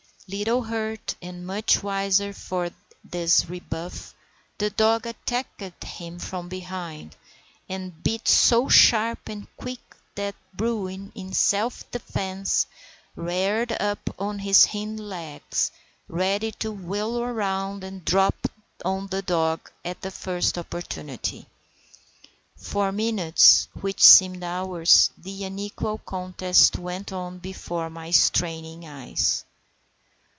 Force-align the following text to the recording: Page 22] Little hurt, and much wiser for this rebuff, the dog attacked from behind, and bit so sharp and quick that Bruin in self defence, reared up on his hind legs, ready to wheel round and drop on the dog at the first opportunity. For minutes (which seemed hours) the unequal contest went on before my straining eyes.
Page 0.29 0.45
22] 0.45 0.51
Little 0.53 0.63
hurt, 0.69 1.15
and 1.21 1.45
much 1.45 1.83
wiser 1.83 2.31
for 2.31 2.69
this 3.03 3.47
rebuff, 3.49 4.15
the 4.59 4.69
dog 4.69 5.05
attacked 5.05 5.61
from 6.19 6.47
behind, 6.47 7.17
and 7.67 8.01
bit 8.01 8.29
so 8.29 8.69
sharp 8.69 9.27
and 9.27 9.45
quick 9.57 9.81
that 10.15 10.33
Bruin 10.53 11.11
in 11.15 11.33
self 11.33 11.83
defence, 11.91 12.65
reared 13.17 13.73
up 13.73 14.09
on 14.17 14.39
his 14.39 14.67
hind 14.67 15.01
legs, 15.01 15.69
ready 16.07 16.53
to 16.53 16.71
wheel 16.71 17.25
round 17.27 17.83
and 17.83 18.05
drop 18.05 18.47
on 18.85 19.07
the 19.07 19.21
dog 19.21 19.69
at 19.83 19.99
the 20.01 20.11
first 20.11 20.57
opportunity. 20.57 21.45
For 22.55 22.93
minutes 22.93 23.67
(which 23.73 24.01
seemed 24.01 24.45
hours) 24.45 25.09
the 25.17 25.43
unequal 25.43 25.97
contest 25.97 26.77
went 26.77 27.11
on 27.11 27.39
before 27.39 27.89
my 27.89 28.11
straining 28.11 28.87
eyes. 28.87 29.43